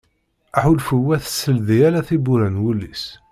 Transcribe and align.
Aḥulfu 0.57 0.97
ur 1.11 1.17
as-teldi 1.25 1.79
ara 1.87 2.07
tiwwura 2.07 2.47
n 2.49 2.61
wul-is. 2.61 3.03